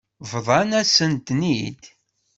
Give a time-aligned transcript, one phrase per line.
[0.31, 1.81] Bḍant-asen-ten-id.